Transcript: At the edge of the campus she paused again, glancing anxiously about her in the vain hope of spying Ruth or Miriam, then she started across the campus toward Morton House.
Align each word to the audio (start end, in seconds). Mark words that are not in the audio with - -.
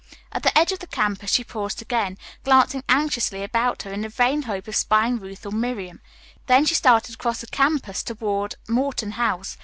At 0.31 0.41
the 0.41 0.57
edge 0.57 0.71
of 0.71 0.79
the 0.79 0.87
campus 0.87 1.29
she 1.29 1.43
paused 1.43 1.79
again, 1.79 2.17
glancing 2.43 2.83
anxiously 2.89 3.43
about 3.43 3.83
her 3.83 3.93
in 3.93 4.01
the 4.01 4.09
vain 4.09 4.41
hope 4.41 4.67
of 4.67 4.75
spying 4.75 5.19
Ruth 5.19 5.45
or 5.45 5.51
Miriam, 5.51 6.01
then 6.47 6.65
she 6.65 6.73
started 6.73 7.13
across 7.13 7.41
the 7.41 7.45
campus 7.45 8.01
toward 8.01 8.55
Morton 8.67 9.11
House. 9.11 9.57